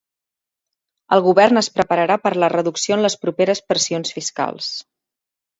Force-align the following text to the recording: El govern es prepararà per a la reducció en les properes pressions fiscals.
El 1.17 1.21
govern 1.27 1.61
es 1.61 1.69
prepararà 1.75 2.17
per 2.25 2.33
a 2.37 2.41
la 2.45 2.51
reducció 2.55 2.97
en 2.97 3.05
les 3.09 3.19
properes 3.27 3.65
pressions 3.73 4.15
fiscals. 4.19 4.73